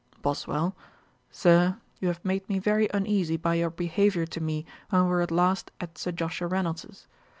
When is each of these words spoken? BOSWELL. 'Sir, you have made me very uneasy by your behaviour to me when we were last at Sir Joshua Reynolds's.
BOSWELL. 0.23 0.75
'Sir, 1.29 1.77
you 1.99 2.07
have 2.07 2.25
made 2.25 2.49
me 2.49 2.57
very 2.57 2.89
uneasy 2.91 3.37
by 3.37 3.53
your 3.53 3.69
behaviour 3.69 4.25
to 4.25 4.41
me 4.41 4.65
when 4.89 5.03
we 5.03 5.09
were 5.09 5.27
last 5.27 5.69
at 5.79 5.95
Sir 5.95 6.11
Joshua 6.11 6.47
Reynolds's. 6.47 7.05